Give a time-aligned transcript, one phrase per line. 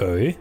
[0.00, 0.38] Öj.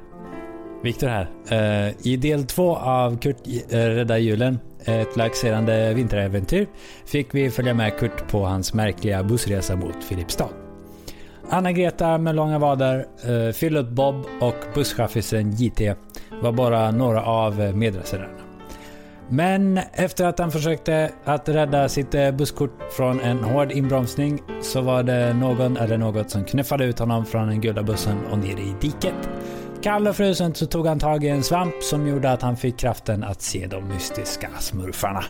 [0.84, 1.30] Viktor här.
[1.50, 6.68] Eh, I del två av Kurt eh, räddar julen, ett laxerande vinteräventyr,
[7.06, 10.50] fick vi följa med Kurt på hans märkliga bussresa mot Filipstad.
[11.50, 15.96] Anna-Greta med långa vader, eh, Philip Bob och busschaffisen JT
[16.42, 18.47] var bara några av medresenärerna.
[19.30, 24.82] Men efter att han försökte att rädda sitt eh, busskort från en hård inbromsning så
[24.82, 28.58] var det någon eller något som knuffade ut honom från den gula bussen och ner
[28.58, 29.30] i diket.
[29.82, 32.78] Kall och frusen så tog han tag i en svamp som gjorde att han fick
[32.78, 35.24] kraften att se de mystiska smurfarna.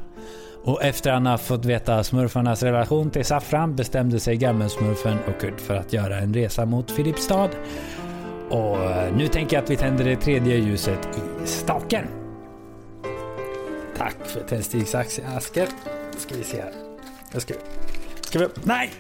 [0.64, 5.62] Och efter han har fått veta smurfarnas relation till saffran bestämde sig gammelsmurfen och Kurt
[5.62, 7.50] för att göra en resa mot Filipstad.
[8.50, 8.78] Och
[9.18, 12.27] nu tänker jag att vi tänder det tredje ljuset i staken.
[13.98, 15.68] Tack för tändsticksasker.
[16.18, 16.72] Ska vi se här.
[17.32, 17.54] Jag ska,
[18.22, 18.48] ska vi...
[18.64, 18.92] Nej!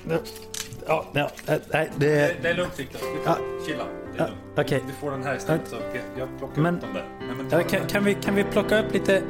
[0.88, 1.90] Ja, ja, nej, det...
[1.98, 3.00] Det, det är lugnt Viktor.
[3.18, 3.36] Du kan
[3.68, 3.84] chilla.
[4.14, 4.84] Det är Ja, okej.
[4.88, 5.76] Du får den här istället så
[6.18, 7.06] jag plockar Men- upp dem där.
[7.20, 9.22] Nej, men Ja, kan, kan, vi, kan vi plocka upp lite...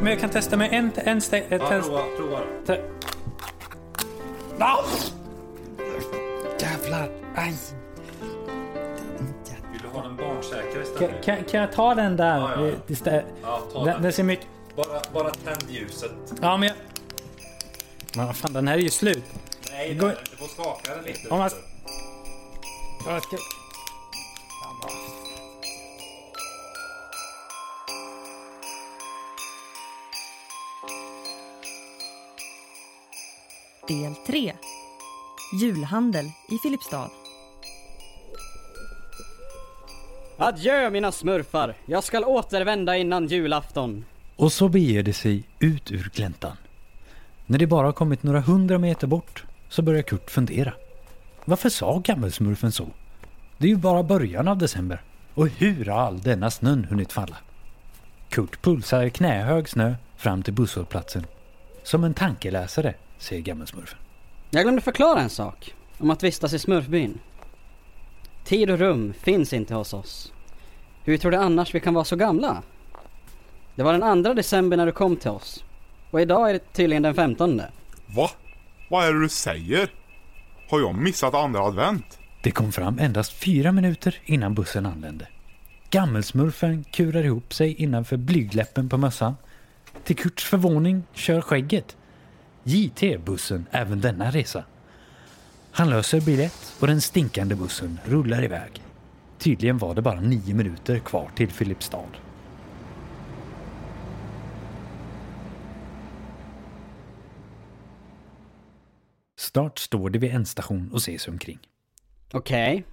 [0.00, 1.44] Men jag kan testa med en, en steg...
[1.48, 2.76] Ja, prova, prova då.
[6.60, 7.08] Jävlar!
[7.36, 7.54] Aj!
[9.72, 11.24] Vill du ha den barnsäkra Kan, istället?
[11.24, 12.38] kan, kan jag ta den där?
[12.38, 12.66] Ja,
[13.04, 13.22] ja?
[13.42, 14.02] Ja, ta Den, den.
[14.02, 14.46] den ser mycket...
[14.76, 16.10] Bara, bara tänd ljuset.
[16.42, 16.76] Ja, men jag...
[18.16, 19.24] Men vad fan, den här är ju slut.
[19.70, 21.28] Nej, går- nej, du får skaka den lite.
[21.28, 21.50] Om man-.
[23.06, 23.36] Jag ska...
[33.88, 34.52] Del 3.
[35.60, 37.10] Julhandel i Filipstad.
[40.38, 41.74] Adjö mina smurfar!
[41.86, 44.04] Jag skall återvända innan julafton.
[44.36, 46.56] Och så beger det sig ut ur gläntan.
[47.46, 50.72] När det bara har kommit några hundra meter bort så börjar Kurt fundera.
[51.44, 52.88] Varför sa gammelsmurfen så?
[53.58, 55.02] Det är ju bara början av december.
[55.34, 57.36] Och hur har all denna snön hunnit falla?
[58.28, 61.26] Kurt pulsar knähög snö fram till busshållplatsen.
[61.82, 63.98] Som en tankeläsare, säger gammelsmurfen.
[64.50, 65.74] Jag glömde förklara en sak.
[65.98, 67.18] Om att vistas i smurfbyn.
[68.44, 70.32] Tid och rum finns inte hos oss.
[71.04, 72.62] Hur tror du annars vi kan vara så gamla?
[73.76, 75.64] Det var den 2 december när du kom till oss.
[76.10, 77.62] Och idag är det tydligen den 15.
[78.16, 78.30] Va?
[78.90, 79.90] Vad är det du säger?
[80.70, 82.18] Har jag missat andra advent?
[82.42, 85.28] Det kom fram endast fyra minuter innan bussen anlände.
[85.90, 89.34] Gammelsmurfen kurar ihop sig innanför blygdläppen på mössan.
[90.04, 91.96] Till Kurts förvåning kör skägget.
[92.62, 94.64] JT-bussen även denna resa.
[95.72, 98.82] Han löser biljett och den stinkande bussen rullar iväg.
[99.38, 102.25] Tydligen var det bara nio minuter kvar till Filipstad.
[109.56, 111.58] Snart står de vid en station och ser sig omkring.
[112.32, 112.84] Okej.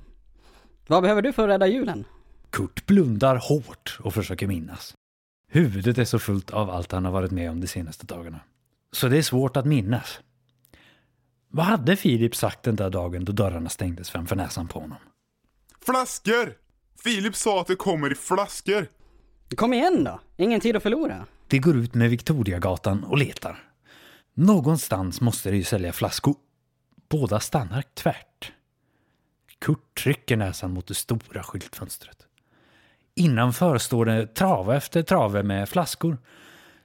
[0.88, 2.06] Vad behöver du för att rädda julen?
[2.50, 4.94] Kurt blundar hårt och försöker minnas.
[5.48, 8.40] Huvudet är så fullt av allt han har varit med om de senaste dagarna.
[8.92, 10.20] Så det är svårt att minnas.
[11.50, 14.98] Vad hade Filip sagt den där dagen då dörrarna stängdes framför näsan på honom?
[15.86, 16.54] Flaskor!
[17.04, 18.88] Filip sa att det kommer i flaskor.
[19.56, 20.20] Kom igen då!
[20.38, 21.26] Ingen tid att förlora.
[21.48, 23.64] De går ut med Victoriagatan och letar.
[24.34, 26.36] Någonstans måste de ju sälja flaskor.
[27.14, 28.52] Båda stannar tvärt.
[29.60, 32.18] Kurt trycker näsan mot det stora skyltfönstret.
[33.16, 36.18] Innanför står det trave efter trave med flaskor.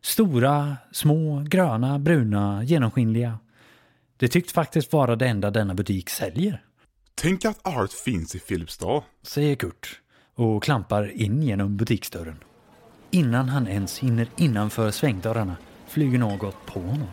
[0.00, 3.38] Stora, små, gröna, bruna, genomskinliga.
[4.16, 6.62] Det tycks faktiskt vara det enda denna butik säljer,
[7.14, 9.02] Tänk att allt finns i Filipstad.
[9.22, 10.00] säger Kurt
[10.34, 12.44] och klampar in genom butiksdörren.
[13.10, 15.56] Innan han ens hinner innanför svängdörrarna
[15.86, 17.08] flyger något på honom.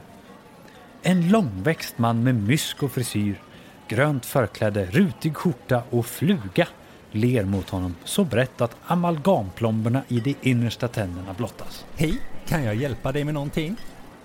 [1.07, 3.41] En långväxt man med mysk och frisyr,
[3.87, 6.67] grönt förkläde, rutig skjorta och fluga
[7.11, 11.85] ler mot honom så brett att amalgamplomberna i de innersta tänderna blottas.
[11.95, 13.75] Hej, kan jag hjälpa dig med någonting?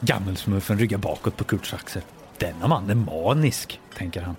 [0.01, 2.03] Gammelsmurfen ryggar bakåt på Kurts axel.
[2.39, 4.37] Denna man är manisk, tänker han.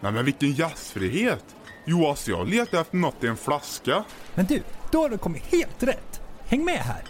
[0.00, 1.44] Nej men vilken jazzfrihet!
[1.84, 4.04] Jo alltså jag letar efter något i en flaska.
[4.34, 6.20] Men du, då har du kommit helt rätt.
[6.46, 7.02] Häng med här.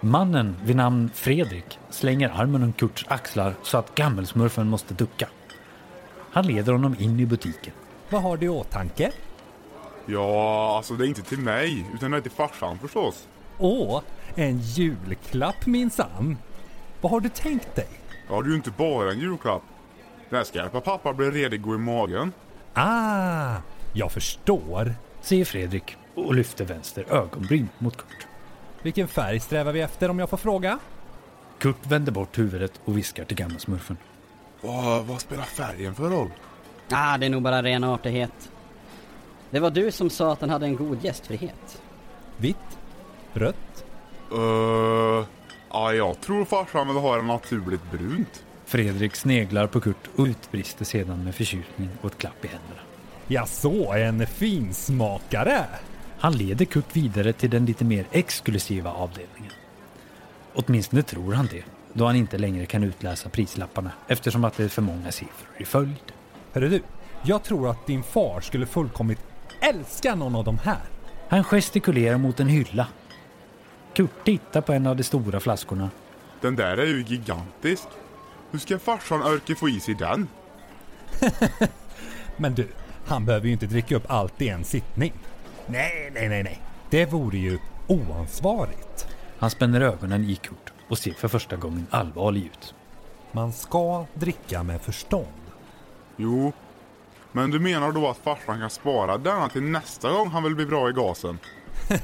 [0.00, 5.28] Mannen vid namn Fredrik slänger armen om Kurts axlar så att gammelsmurfen måste ducka.
[6.30, 7.72] Han leder honom in i butiken.
[8.10, 9.12] Vad har du i åtanke?
[10.06, 13.28] Ja, alltså det är inte till mig, utan det är till farsan förstås.
[13.58, 14.02] Åh,
[14.34, 16.36] en julklapp minsann.
[17.00, 17.88] Vad har du tänkt dig?
[18.28, 19.62] Ja, det är ju inte bara en julklapp.
[20.30, 22.32] Den ska hjälpa pappa bli redig och i magen.
[22.74, 23.56] Ah,
[23.92, 24.94] jag förstår.
[25.20, 28.26] Säger Fredrik och lyfter vänster ögonbryn mot Kurt.
[28.82, 30.78] Vilken färg strävar vi efter om jag får fråga?
[31.58, 33.96] Kurt vänder bort huvudet och viskar till gammelsmurfen.
[34.60, 36.30] Vad, vad spelar färgen för roll?
[36.90, 38.50] Ah, det är nog bara ren artighet.
[39.50, 41.82] Det var du som sa att den hade en god gästfrihet.
[42.36, 42.78] Vitt?
[43.32, 43.84] Rött?
[44.32, 45.26] Uh,
[45.70, 48.44] ja, jag tror farsan vill ha det naturligt brunt.
[48.64, 52.80] Fredrik sneglar på Kurt och utbrister sedan med förtjusning och ett klapp i händerna.
[53.26, 55.64] Ja, så en finsmakare!
[56.20, 59.52] Han leder Kurt vidare till den lite mer exklusiva avdelningen.
[60.54, 64.68] Åtminstone tror han det, då han inte längre kan utläsa prislapparna eftersom att det är
[64.68, 66.12] för många siffror i följd.
[66.52, 66.82] Hörru du,
[67.22, 69.20] jag tror att din far skulle fullkomligt
[69.60, 70.82] älska någon av de här.
[71.28, 72.86] Han gestikulerar mot en hylla.
[73.94, 75.90] Kurt tittar på en av de stora flaskorna.
[76.40, 77.88] Den där är ju gigantisk.
[78.50, 80.28] Hur ska farsan orka få i sig den?
[82.36, 82.68] Men du,
[83.06, 85.12] han behöver ju inte dricka upp allt i en sittning.
[85.70, 86.62] Nej, nej, nej, nej.
[86.90, 89.06] Det vore ju oansvarigt.
[89.38, 92.74] Han spänner ögonen i Kurt och ser för första gången allvarlig ut.
[93.32, 95.26] Man ska dricka med förstånd.
[96.16, 96.52] Jo,
[97.32, 100.66] men du menar då att farsan kan spara denna till nästa gång han vill bli
[100.66, 101.38] bra i gasen?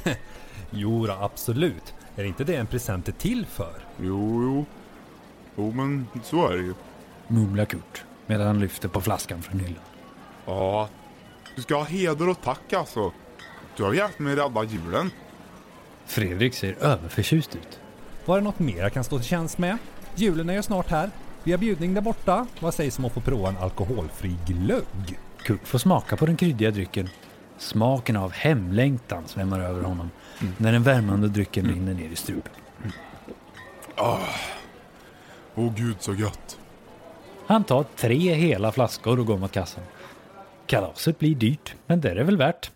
[0.70, 1.94] Jo, då, absolut.
[2.16, 3.74] Är inte det en present är till för?
[4.00, 4.64] Jo, jo.
[5.56, 6.74] Jo, men så är det ju.
[7.28, 9.82] Mumlar Kurt medan han lyfter på flaskan från hyllan.
[10.46, 10.88] Ja,
[11.56, 13.12] du ska ha heder och tack alltså.
[13.76, 15.10] Du har hjälpt mig rädda julen.
[16.06, 17.80] Fredrik ser överförtjust ut.
[18.24, 19.78] Var det något mer jag kan stå till tjänst med?
[20.14, 21.10] Julen är ju snart här.
[21.42, 22.46] Vi har bjudning där borta.
[22.60, 25.18] Vad sägs om att få prova en alkoholfri glögg?
[25.38, 27.08] Kurt får smaka på den kryddiga drycken.
[27.58, 30.10] Smaken av hemlängtan svämmar över honom
[30.56, 32.52] när den värmande drycken rinner ner i strupen.
[35.54, 36.58] Åh gud så gött.
[37.46, 39.84] Han tar tre hela flaskor och går mot kassan.
[40.66, 42.70] Kalaset blir dyrt, men det är det väl värt.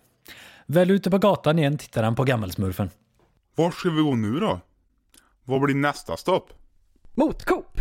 [0.71, 2.91] Väl ute på gatan igen tittar han på gammelsmurfen.
[3.55, 4.61] Var ska vi gå nu då?
[5.45, 6.53] Vad blir nästa stopp?
[7.15, 7.81] Mot Coop!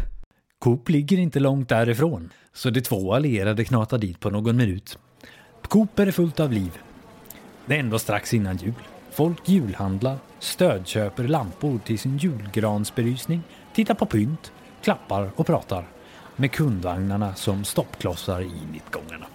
[0.59, 4.99] Coop ligger inte långt därifrån, så de två allierade knatar dit på någon minut.
[5.61, 6.77] Coop är fullt av liv.
[7.65, 8.73] Det är ändå strax innan jul.
[9.11, 13.41] Folk julhandlar, stödköper lampor till sin julgransbelysning,
[13.73, 14.51] tittar på pynt,
[14.81, 15.87] klappar och pratar.
[16.35, 19.25] Med kundvagnarna som stoppklossar i mittgångarna.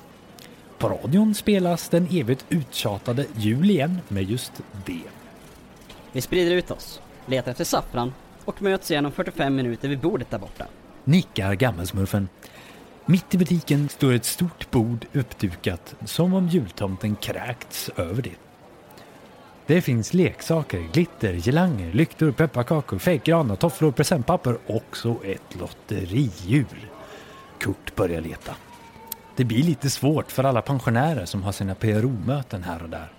[0.82, 4.52] På radion spelas den evigt uttjatade Jul igen med just
[4.86, 5.02] det.
[6.12, 8.12] Vi sprider ut oss, letar efter saffran
[8.44, 10.66] och möts igen om 45 minuter vid bordet där borta.
[11.04, 12.28] Nickar gammelsmurfen.
[13.06, 18.36] Mitt i butiken står ett stort bord uppdukat som om jultomten kräkts över det.
[19.66, 26.90] Det finns leksaker, glitter, girlanger, lyktor, pepparkakor, fejkgranar, tofflor, presentpapper och så ett lotteridjur.
[27.58, 28.54] Kurt börjar leta.
[29.36, 33.12] Det blir lite svårt för alla pensionärer som har sina PRO-möten här och där.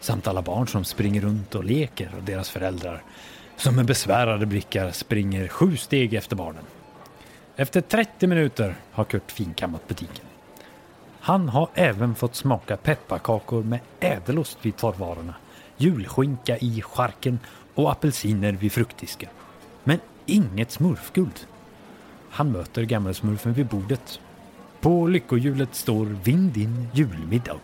[0.00, 3.02] Samt alla barn som springer runt och leker och deras föräldrar
[3.56, 6.64] som med besvärade blickar springer sju steg efter barnen.
[7.56, 10.24] Efter 30 minuter har Kurt finkammat butiken.
[11.20, 15.34] Han har även fått smaka pepparkakor med ädelost vid torrvarorna,
[15.76, 17.38] julskinka i charken
[17.74, 19.30] och apelsiner vid fruktdisken.
[19.84, 21.46] Men inget smurfguld.
[22.30, 24.20] Han möter gammelsmurfen vid bordet.
[24.82, 27.60] På lyckohjulet står Vind din julmiddag.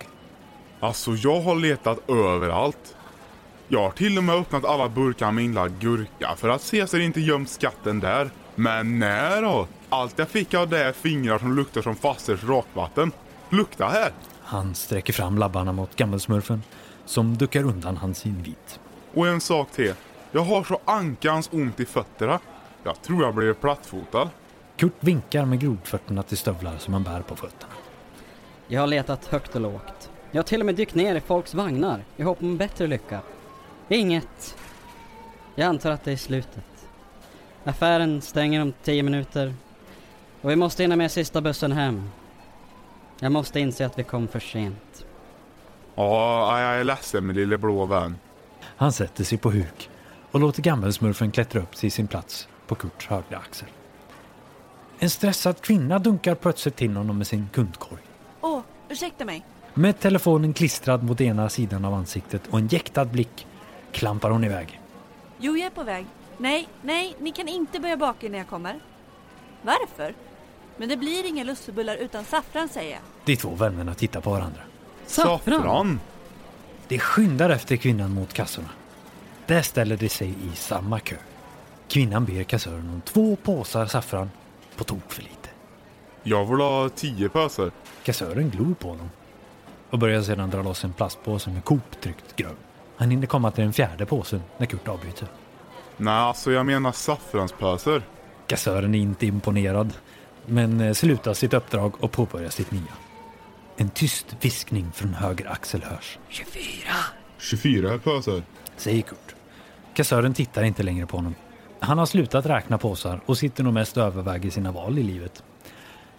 [0.80, 2.96] Alltså jag har letat överallt.
[3.68, 6.96] Jag har till och med öppnat alla burkar med inlagd gurka för att se så
[6.96, 8.30] det inte gömt skatten där.
[8.54, 9.66] Men nej då.
[9.88, 13.12] Allt jag fick av det är fingrar som luktar som fasters rakvatten.
[13.50, 14.12] Lukta här!
[14.42, 16.62] Han sträcker fram labbarna mot gammelsmurfen
[17.04, 18.80] som duckar undan hans invit.
[19.14, 19.94] Och en sak till.
[20.32, 22.40] Jag har så ankans ont i fötterna.
[22.84, 24.30] Jag tror jag blir plattfotad.
[24.78, 27.72] Kurt vinkar med grodfötterna till stövlar som han bär på fötterna.
[28.68, 30.10] Jag har letat högt och lågt.
[30.30, 33.20] Jag har till och med dykt ner i folks vagnar i hopp om bättre lycka.
[33.88, 34.56] Inget.
[35.54, 36.88] Jag antar att det är slutet.
[37.64, 39.54] Affären stänger om tio minuter.
[40.40, 42.10] Och vi måste hinna med sista bussen hem.
[43.20, 45.06] Jag måste inse att vi kom för sent.
[45.94, 48.16] Ja, jag är ledsen min lille blå vän.
[48.62, 49.90] Han sätter sig på huk
[50.30, 53.68] och låter gammelsmurfen klättra upp till sin plats på Kurts högra axel.
[54.98, 58.02] En stressad kvinna dunkar plötsligt till honom med sin kundkorg.
[58.40, 59.44] Åh, ursäkta mig.
[59.74, 63.46] Med telefonen klistrad mot ena sidan av ansiktet och en jäktad blick
[63.92, 64.80] klampar hon iväg.
[65.38, 66.06] Jo, jag är på väg.
[66.38, 68.80] Nej, nej, ni kan inte börja baka när jag kommer.
[69.62, 70.14] Varför?
[70.76, 73.00] Men det blir inga lussebullar utan saffran säger jag.
[73.24, 74.60] De två vännerna tittar på varandra.
[75.06, 76.00] Saffran!
[76.88, 78.68] De skyndar efter kvinnan mot kassorna.
[79.46, 81.16] Där ställer de sig i samma kö.
[81.88, 84.30] Kvinnan ber kassören om två påsar saffran
[84.78, 85.48] på tok för lite.
[86.22, 87.70] Jag vill ha tio pöser.
[88.04, 89.10] Kassören glor på honom
[89.90, 92.56] och börjar sedan dra loss en plastpåse med Coop tryckt grön.
[92.96, 95.28] Han hinner komma till den fjärde påsen när Kurt avbryter.
[95.96, 98.02] Nej, alltså jag menar saffranspöser.
[98.46, 99.92] Kassören är inte imponerad
[100.46, 102.92] men eh, slutar sitt uppdrag och påbörjar sitt nya.
[103.76, 106.18] En tyst viskning från höger axel hörs.
[107.38, 108.42] 24 påsar.
[108.76, 109.34] Säger Kurt.
[109.94, 111.34] Kassören tittar inte längre på honom.
[111.80, 115.42] Han har slutat räkna påsar och sitter nog mest och överväger sina val i livet.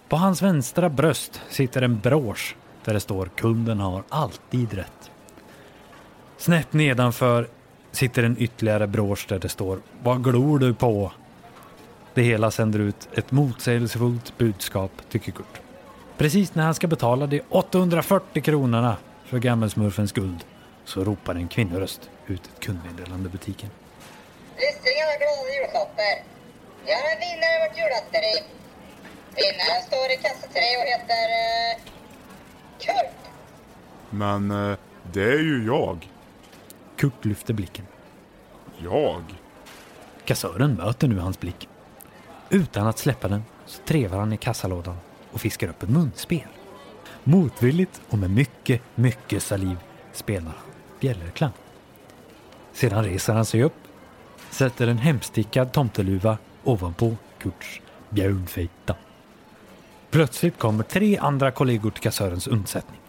[0.09, 5.11] På hans vänstra bröst sitter en brosch där det står kunden har alltid rätt.
[6.37, 7.47] Snett nedanför
[7.91, 11.11] sitter en ytterligare brosch där det står Vad glor du på?
[12.13, 15.61] Det hela sänder ut ett motsägelsefullt budskap, tycker Kurt.
[16.17, 20.45] Precis när han ska betala de 840 kronorna för gammelsmurfens guld
[20.85, 23.69] så ropar en kvinnoröst ut ett kundmeddelande i butiken.
[25.09, 26.23] Lyssningar glada julklappar.
[26.85, 28.43] Vi har en vinnare i vårt jullotteri.
[29.35, 31.81] Vinnaren står i kassa 3 och heter eh,
[32.79, 33.31] Kurt.
[34.09, 34.77] Men eh,
[35.13, 36.09] det är ju jag.
[36.95, 37.87] Kurt lyfter blicken.
[38.77, 39.23] Jag?
[40.25, 41.69] Kassören möter nu hans blick.
[42.49, 44.97] Utan att släppa den så trevar han i kassalådan
[45.31, 46.47] och fiskar upp ett munspel.
[47.23, 49.77] Motvilligt och med mycket, mycket saliv
[50.13, 51.51] spelar han bjällerklang.
[52.73, 53.88] Sedan reser han sig upp,
[54.59, 58.95] sätter en hemstickad tomteluva ovanpå Kurts björnfejta.
[60.09, 62.99] Plötsligt kommer tre andra kollegor till kassörens undsättning.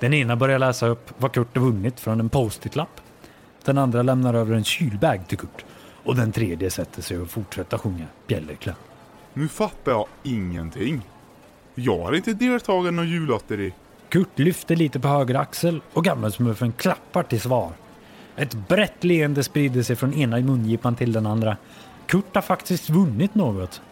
[0.00, 3.00] Den ena börjar läsa upp vad Kurt har vunnit från en post-it-lapp.
[3.64, 5.64] Den andra lämnar över en kylbag till Kurt.
[6.04, 8.76] Och den tredje sätter sig och fortsätter sjunga bjällerklang.
[9.32, 11.02] Nu fattar jag ingenting.
[11.74, 13.72] Jag har inte deltagit i någon jullotteri.
[14.08, 17.72] Kurt lyfter lite på höger axel och gammelsmurfen klappar till svar.
[18.36, 21.56] Ett brett leende sprider sig från ena mungipan till den andra.
[22.06, 23.82] Kurt har faktiskt vunnit något.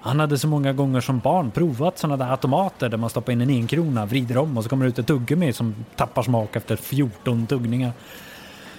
[0.00, 3.40] Han hade så många gånger som barn provat sådana där automater där man stoppar in
[3.40, 6.76] en enkrona, vrider om och så kommer det ut ett tuggummi som tappar smak efter
[6.76, 7.92] 14 tuggningar.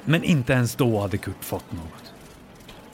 [0.06, 2.14] Men inte ens då hade Kurt fått något.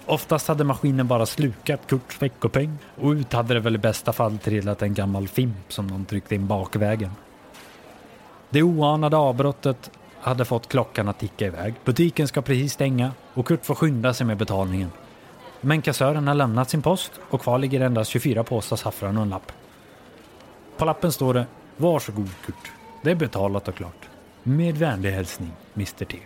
[0.05, 4.37] Oftast hade maskinen bara slukat Kurts veckopeng och ut hade det väl i bästa fall
[4.37, 7.11] trillat en gammal fimp som någon tryckte in bakvägen.
[8.49, 11.73] Det oanade avbrottet hade fått klockan att ticka iväg.
[11.85, 14.91] Butiken ska precis stänga och Kurt får skynda sig med betalningen.
[15.61, 19.29] Men kassören har lämnat sin post och kvar ligger endast 24 påsar saffran och en
[19.29, 19.51] lapp.
[20.77, 21.45] På lappen står det
[21.77, 22.71] Varsågod Kurt.
[23.03, 24.09] Det är betalat och klart.
[24.43, 26.17] Med vänlig hälsning Mr T.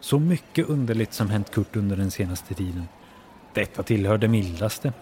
[0.00, 2.88] Så mycket underligt som hänt Kurt under den senaste tiden.
[3.54, 4.92] Detta tillhör det mildaste.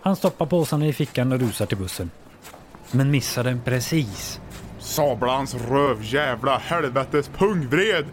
[0.00, 2.10] Han stoppar påsarna i fickan och rusar till bussen.
[2.90, 4.40] Men missar den precis.
[4.84, 8.04] Sablans röv jävla helvetes pungvred!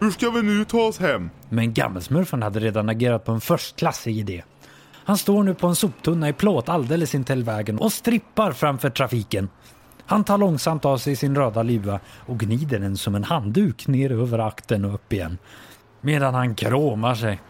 [0.00, 1.30] Hur ska vi nu ta oss hem?
[1.48, 4.44] Men gammelsmurfen hade redan agerat på en förstklassig idé.
[4.92, 9.48] Han står nu på en soptunna i plåt alldeles intill vägen och strippar framför trafiken.
[10.06, 14.12] Han tar långsamt av sig sin röda luva och gnider den som en handduk ner
[14.12, 15.38] över akten och upp igen.
[16.00, 17.40] Medan han kråmar sig.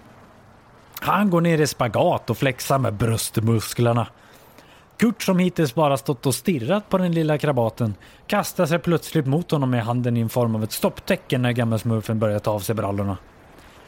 [1.01, 4.07] Han går ner i spagat och flexar med bröstmusklerna.
[5.03, 7.95] Kurt som hittills bara stått och stirrat på den lilla krabaten
[8.27, 12.19] kastar sig plötsligt mot honom med handen i en form av ett stopptecken när gammelsmurfen
[12.19, 13.17] börjar ta av sig brallorna.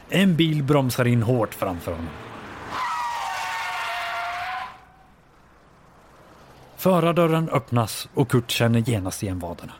[0.09, 2.09] En bil bromsar in hårt framför honom.
[6.77, 9.73] Förardörren öppnas och Kurt känner genast igen vaderna.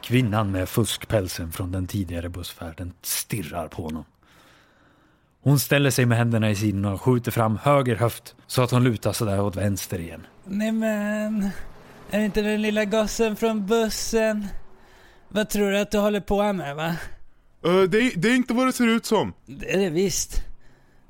[0.00, 4.04] Kvinnan med fuskpälsen från den tidigare bussfärden stirrar på honom.
[5.44, 8.84] Hon ställer sig med händerna i sidorna och skjuter fram höger höft så att hon
[8.84, 10.26] lutar sig där åt vänster igen.
[10.44, 11.50] Nej men,
[12.10, 14.46] är det inte den lilla gossen från bussen?
[15.28, 16.96] Vad tror du att du håller på med va?
[17.64, 19.32] Eh, det, det är inte vad det ser ut som.
[19.46, 20.42] Det är det visst.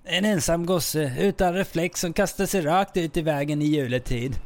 [0.05, 4.41] En ensam gosse utan reflex som kastar sig rakt ut i vägen i juletid.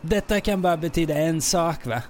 [0.00, 2.02] Detta kan bara betyda en sak va?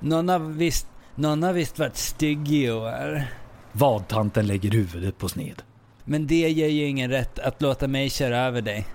[0.00, 3.24] Någon har visst, någon har visst varit stygg i år.
[3.72, 5.62] Vadtanten lägger huvudet på sned.
[6.04, 8.86] Men det ger ju ingen rätt att låta mig köra över dig.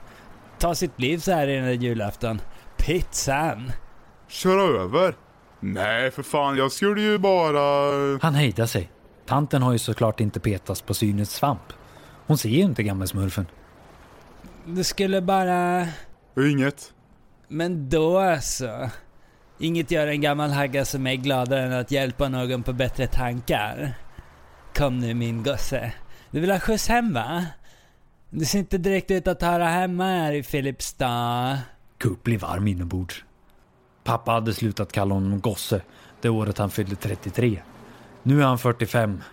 [0.59, 2.41] Ta sitt liv så här i den där julafton.
[2.77, 3.71] Pizzan!
[4.27, 5.15] Köra över?
[5.59, 7.59] Nej, för fan, jag skulle ju bara...
[8.21, 8.89] Han hejdar sig.
[9.25, 11.73] Tanten har ju såklart inte petats på synets svamp.
[12.27, 13.45] Hon ser ju inte gammelsmurfen.
[14.65, 15.87] Du skulle bara...
[16.37, 16.93] Inget.
[17.47, 18.89] Men då alltså.
[19.59, 23.93] Inget gör en gammal hagga som mig gladare än att hjälpa någon på bättre tankar.
[24.75, 25.93] Kom nu min gosse.
[26.31, 27.45] Du vill ha skjuts hem va?
[28.29, 31.57] Du ser inte direkt ut att höra hemma här i Filipstad.
[31.97, 33.23] Kurt blir varm inombords.
[34.03, 35.81] Pappa hade slutat kalla honom gosse
[36.21, 37.61] det året han fyllde 33.
[38.23, 39.23] Nu är han 45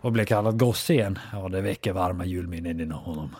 [0.00, 1.18] och blir kallad gosse igen.
[1.32, 3.36] Ja, det väcker varma julminnen inom honom.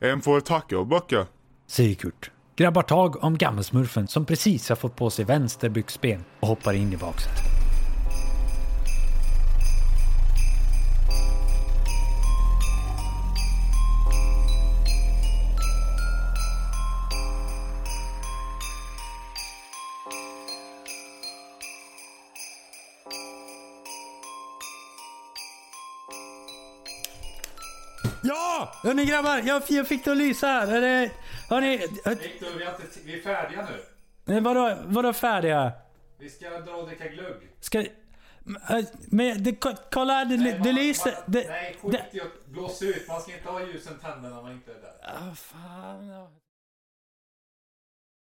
[0.00, 1.26] En får tacka och bocka.
[1.66, 2.30] Säger Kurt.
[2.56, 6.92] Grabbar tag om gammelsmurfen som precis har fått på sig vänster byxben och hoppar in
[6.92, 7.53] i baksätet.
[28.24, 28.72] Ja!
[28.82, 30.66] Hörni grabbar, jag, jag fick det att lysa här.
[30.72, 31.10] Är det,
[31.48, 31.76] har ni...
[31.76, 33.68] Viktor, vi, inte- vi är färdiga
[34.26, 34.34] nu.
[34.36, 35.72] eh, Vadå, vadå färdiga?
[36.18, 37.36] Vi ska dra och dricka glögg.
[37.60, 37.84] Ska...
[38.46, 41.12] Men, Men det, ko- kolla, det, det man- lyser...
[41.12, 43.08] man- Det, nej, det, skit i att blåsa ut.
[43.08, 44.94] Man ska inte ha ljusen tända när man inte är där.
[45.02, 46.28] Ah, fan.